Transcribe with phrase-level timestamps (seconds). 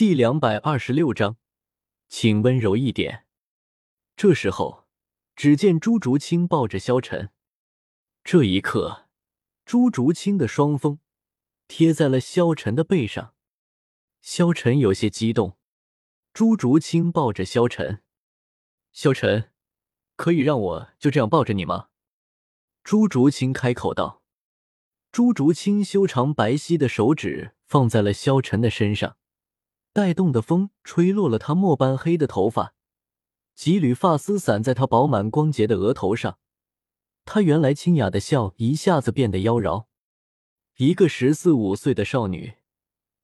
[0.00, 1.36] 第两百二十六章，
[2.08, 3.26] 请温柔一点。
[4.16, 4.88] 这时候，
[5.36, 7.28] 只见朱竹清抱着萧晨，
[8.24, 9.10] 这一刻，
[9.66, 11.00] 朱竹清的双峰
[11.68, 13.34] 贴在了萧晨的背上。
[14.22, 15.58] 萧晨有些激动。
[16.32, 18.02] 朱竹清抱着萧晨，
[18.92, 19.52] 萧晨，
[20.16, 21.88] 可以让我就这样抱着你吗？
[22.82, 24.22] 朱竹清开口道。
[25.12, 29.18] 朱竹清修长白皙的手指放在了萧晨的身上，
[30.00, 32.74] 带动的风吹落了他墨般黑的头发，
[33.54, 36.38] 几缕发丝散在他饱满光洁的额头上。
[37.26, 39.84] 他原来清雅的笑一下子变得妖娆。
[40.78, 42.54] 一个十四五岁的少女，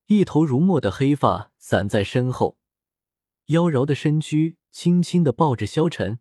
[0.05, 2.59] 一头如墨的黑发散在身后，
[3.47, 6.19] 妖娆的身躯轻轻的抱着萧晨，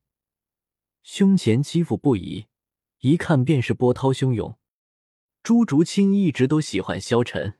[1.02, 2.47] 胸前起伏不已，
[3.00, 4.56] 一看便是波涛汹涌。
[5.42, 7.59] 朱竹清一直都喜欢萧晨，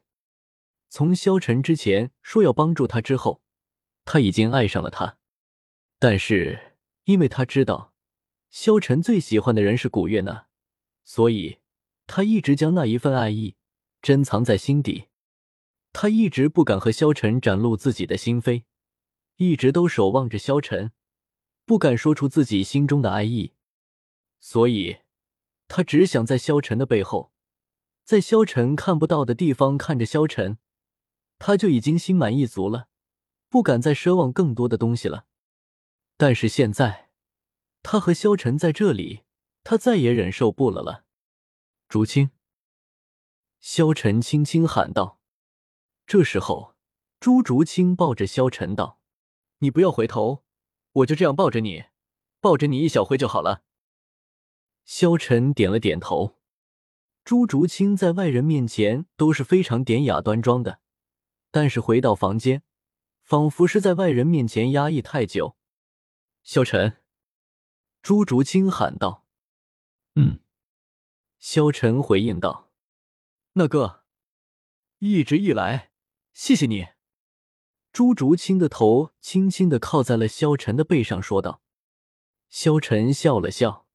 [0.89, 3.43] 从萧晨之前说要帮助他之后，
[4.05, 5.19] 他已经爱上了他。
[5.99, 7.95] 但是因为他知道
[8.51, 10.47] 萧晨最喜欢的人是古月娜，
[11.05, 11.59] 所以
[12.07, 13.57] 他一直将那一份爱意
[14.01, 15.09] 珍藏在心底。
[15.93, 18.65] 他一直不敢和萧晨展露自己的心扉，
[19.37, 20.93] 一直都守望着萧晨，
[21.65, 23.55] 不敢说出自己心中的爱意。
[24.39, 24.99] 所以，
[25.69, 27.33] 他只想在萧晨的背后。
[28.05, 30.59] 在萧晨看不到的地方看着萧晨，
[31.39, 32.89] 他就已经心满意足了，
[33.49, 35.27] 不敢再奢望更多的东西了。
[36.17, 37.11] 但是现在，
[37.83, 39.23] 他和萧晨在这里，
[39.63, 41.05] 他再也忍受不了了。
[41.89, 42.31] 竹青，
[43.61, 45.21] 萧晨轻轻喊道。
[46.07, 46.75] 这时候，
[47.21, 49.01] 朱竹清抱着萧晨道
[49.59, 50.45] ：“你不要回头，
[50.93, 51.85] 我就这样抱着你，
[52.41, 53.63] 抱着你一小会就好了。”
[54.85, 56.37] 萧晨点了点头。
[57.25, 60.81] 朱竹清在外人面前都是非常典雅端庄的，
[61.57, 62.63] 但是回到房间，
[63.23, 65.57] 仿佛是在外人面前压抑太久。
[66.43, 66.99] 萧晨，
[68.03, 69.25] 朱竹清喊道
[70.17, 70.41] ：“嗯。”
[71.41, 72.71] 萧晨回应道
[73.57, 74.05] ：“那个，
[74.99, 75.93] 一直以来，
[76.35, 76.89] 谢谢你。”
[77.91, 81.63] 朱竹清的头轻轻的靠在了萧晨的背上，说道。
[82.51, 83.87] 萧晨笑了笑：“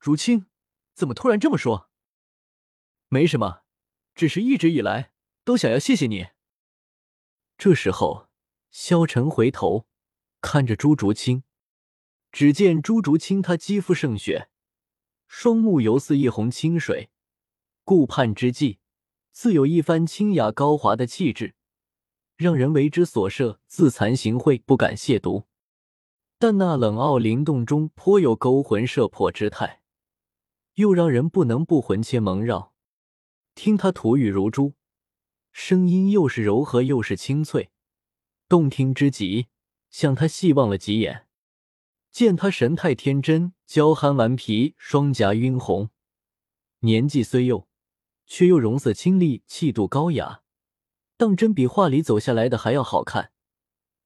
[0.00, 0.46] 竹清，
[0.94, 1.90] 怎么突然这么说？”
[3.08, 3.64] 没什么，
[4.14, 5.12] 只是一直以来
[5.44, 6.28] 都想要谢谢你。
[7.64, 8.26] 这时候，
[8.72, 9.86] 萧晨回头
[10.40, 11.44] 看着朱竹清，
[12.32, 14.48] 只见朱竹清她肌肤胜雪，
[15.28, 17.10] 双目犹似一泓清水，
[17.84, 18.80] 顾盼之际，
[19.30, 21.54] 自有一番清雅高华的气质，
[22.34, 25.44] 让人为之所摄，自惭形秽，不敢亵渎。
[26.40, 29.82] 但那冷傲灵动中颇有勾魂摄魄之态，
[30.74, 32.74] 又让人不能不魂牵梦绕。
[33.54, 34.74] 听他吐语如珠，
[35.52, 37.70] 声音又是柔和又是清脆，
[38.48, 39.48] 动听之极，
[39.90, 41.28] 向他细望了几眼。
[42.10, 45.90] 见他神态天真，娇憨顽皮，双颊晕红，
[46.80, 47.68] 年纪虽幼，
[48.26, 50.42] 却又容色清丽，气度高雅，
[51.16, 53.32] 当真比画里走下来的还要好看。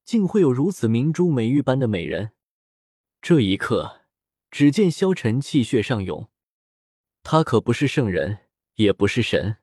[0.05, 2.33] 竟会有如此明珠美玉般的美人。
[3.21, 4.03] 这一刻，
[4.51, 6.29] 只见萧晨气血上涌，
[7.23, 8.47] 他可不是圣人。
[8.77, 9.57] 也不是神，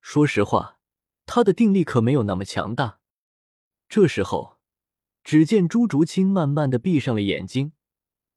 [0.00, 0.77] 说实话，
[1.28, 3.00] 他的定力可没有那么强大。
[3.86, 4.56] 这时候，
[5.22, 7.72] 只见朱竹清慢慢的闭上了眼睛，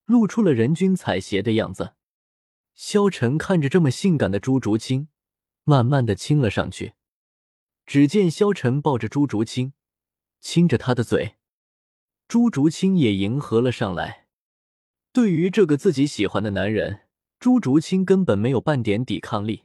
[0.05, 1.93] 露出了人均采撷的样子。
[2.75, 5.07] 萧晨看着这么性感的朱竹清，
[5.63, 6.93] 慢慢的亲了上去。
[7.85, 9.73] 只见萧晨抱着朱竹清，
[10.41, 11.37] 亲着她的嘴，
[12.27, 14.27] 朱竹清也迎合了上来。
[15.13, 17.07] 对于这个自己喜欢的男人，
[17.39, 19.63] 朱竹清根本没有半点抵抗力。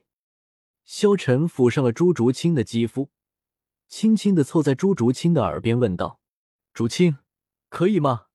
[0.85, 3.11] 萧晨抚上了朱竹清的肌肤，
[3.89, 6.21] 轻轻的凑在朱竹清的耳边问道
[6.75, 7.19] ：“竹清，
[7.69, 8.27] 可以吗？”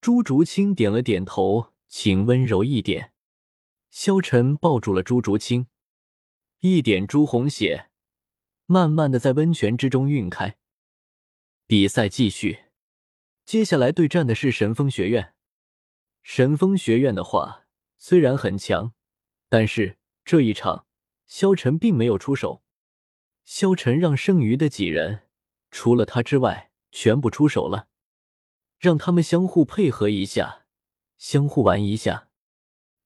[0.00, 3.12] 朱竹清点了点头，请温柔一点。
[3.90, 5.68] 萧晨抱住了朱竹清，
[6.60, 7.90] 一点朱红血
[8.66, 10.56] 慢慢的在温泉之中晕开。
[11.66, 12.64] 比赛继续，
[13.44, 15.34] 接下来对战的是神风学院。
[16.22, 17.66] 神风学院的话
[17.96, 18.92] 虽然很强，
[19.48, 20.86] 但是这一场。
[21.26, 22.63] 萧晨并没有出手，
[23.44, 25.28] 萧晨让剩余的几人，
[25.70, 27.88] 除了他之外，全部出手了，
[28.78, 30.66] 让他们相互配合一下，
[31.18, 32.30] 相互玩一下。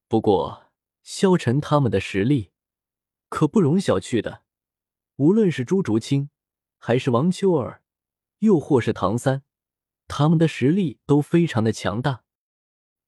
[0.07, 0.71] 不过，
[1.03, 2.53] 萧晨他们的实力
[3.29, 4.45] 可不容小觑的，
[5.17, 6.31] 无论是朱竹清，
[6.79, 7.83] 还是王秋儿，
[8.39, 9.43] 又或是唐三，
[10.07, 12.23] 他们的实力都非常的强大，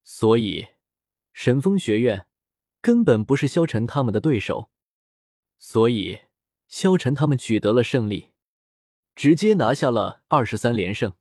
[0.02, 0.66] 所以
[1.32, 2.26] 神风学院
[2.80, 4.70] 根本不是萧晨他们的对手。
[5.58, 6.22] 所以，
[6.70, 8.30] 萧晨他们取得了胜利。
[9.14, 11.12] 直接拿下了二十三连胜。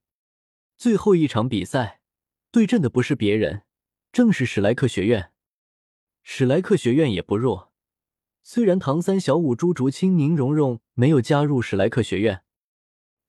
[0.77, 1.99] 最后一场比赛
[2.49, 3.63] 对阵的不是别人，
[4.13, 5.33] 正是史莱克学院。
[6.23, 7.73] 史莱克学院也不弱，
[8.41, 12.43] 虽然唐三、小五、朱竹清、宁荣荣没有加入史莱克学院，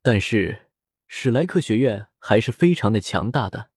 [0.03, 0.71] 但是
[1.09, 3.71] 史莱克学院还是非常的强大的。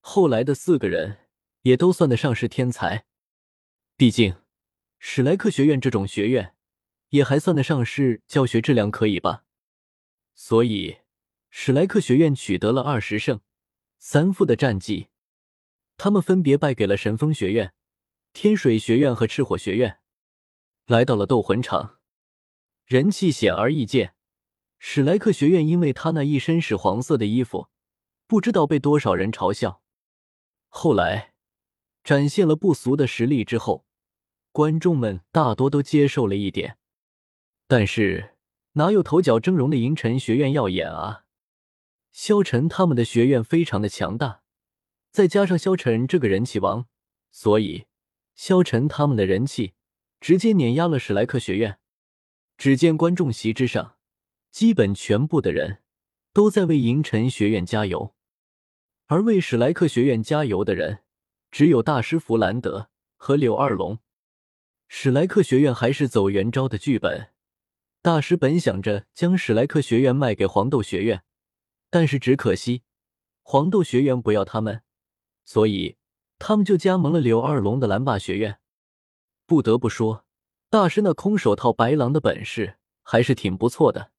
[0.00, 1.18] 后来的四个人
[1.62, 3.04] 也都算得上是天才，
[3.96, 4.36] 毕竟
[4.98, 6.54] 史莱克学院这种学院
[7.16, 9.44] 也还算得上是教学质量可以吧。
[10.34, 10.98] 所以
[11.50, 13.40] 史莱克学院取得了二十胜
[13.98, 15.08] 三负的战绩，
[15.96, 17.72] 他们分别败给了神风学院。
[18.32, 19.98] 天水学院和赤火学院
[20.86, 21.98] 来到了斗魂场，
[22.84, 24.14] 人气显而易见。
[24.78, 27.68] 史莱克学院因为他那一身屎黄色的衣服，
[28.26, 29.80] 不知道被多少人嘲笑。
[30.68, 31.32] 后来
[32.04, 33.86] 展现了不俗的实力之后，
[34.52, 36.76] 观众们大多都接受了一点。
[37.66, 38.34] 但是
[38.72, 41.24] 哪有头角峥嵘的银尘学院耀眼啊？
[42.12, 44.42] 萧晨他们的学院非常的强大，
[45.10, 46.86] 再加上萧晨这个人气王，
[47.30, 47.86] 所以。
[48.34, 49.72] 萧晨他们的人气
[50.20, 51.78] 直接碾压了史莱克学院。
[52.58, 53.96] 只见观众席之上，
[54.50, 55.78] 基本全部的人
[56.34, 58.14] 都在为银尘学院加油，
[59.06, 60.98] 而为史莱克学院加油的人
[61.50, 63.98] 只有大师弗兰德和柳二龙。
[64.86, 67.30] 史莱克学院还是走元昭的剧本，
[68.06, 71.24] 大师本想着将史莱克学院卖给黄豆学院，
[71.90, 72.84] 但是只可惜
[73.42, 74.84] 黄豆学院不要他们，
[75.44, 75.96] 所以。
[76.38, 78.60] 他们就加盟了柳二龙的蓝霸学院。
[79.44, 80.24] 不得不说，
[80.70, 84.12] 大师那空手套白狼的本事还是挺不错的。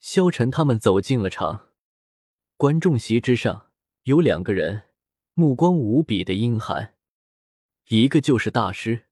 [0.00, 1.68] 萧晨他们走进了场，
[2.56, 3.70] 观众席之上
[4.02, 4.82] 有两个人，
[5.34, 6.96] 目光无比的阴寒。
[7.86, 9.04] 一个就是大师，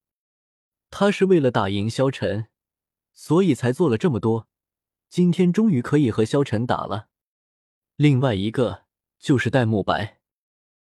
[0.90, 2.48] 他是为了打赢萧晨，
[3.14, 4.48] 所以才做了这么多。
[5.08, 7.06] 今天终于可以和萧晨打了。
[7.96, 8.82] 另外一个
[9.18, 10.23] 就是戴沐白。